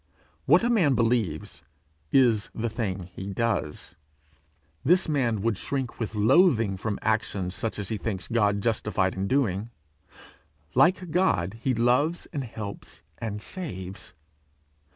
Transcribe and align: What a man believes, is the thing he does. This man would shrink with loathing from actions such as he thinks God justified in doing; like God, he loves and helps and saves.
What 0.47 0.63
a 0.63 0.69
man 0.71 0.95
believes, 0.95 1.61
is 2.11 2.49
the 2.55 2.71
thing 2.71 3.01
he 3.13 3.27
does. 3.35 3.95
This 4.83 5.07
man 5.07 5.41
would 5.43 5.59
shrink 5.59 5.99
with 5.99 6.15
loathing 6.15 6.75
from 6.75 6.97
actions 7.03 7.53
such 7.53 7.77
as 7.77 7.89
he 7.89 7.99
thinks 7.99 8.27
God 8.27 8.61
justified 8.61 9.13
in 9.13 9.27
doing; 9.27 9.69
like 10.73 11.11
God, 11.11 11.59
he 11.61 11.75
loves 11.75 12.25
and 12.33 12.43
helps 12.43 13.03
and 13.19 13.43
saves. 13.43 14.15